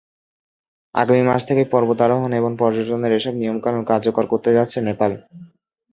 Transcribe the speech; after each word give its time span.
আগামী 0.95 1.23
মাস 1.23 1.41
থেকেই 1.49 1.67
পর্বতারোহণ 1.73 2.31
এবং 2.33 2.51
পর্যটনের 2.59 3.13
এসব 3.13 3.33
নিয়ম-কানুন 3.37 3.83
কার্যকর 3.85 4.25
করতে 4.31 4.49
যাচ্ছে 4.57 4.77
নেপাল। 4.81 5.11